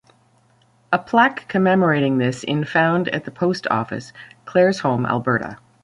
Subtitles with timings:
[0.91, 4.13] A plaque commemorating this in found at the Post Office,
[4.45, 5.59] Claresholm, Alberta.